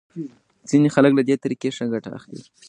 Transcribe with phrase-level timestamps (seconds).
[0.69, 2.41] ځینې خلک له دې طریقې ښه ګټه اخلي.